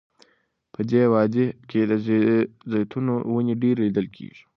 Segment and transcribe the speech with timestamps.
[0.73, 1.93] په دې وادۍ کې د
[2.71, 4.43] زیتونو ونې ډیرې لیدل کیږي.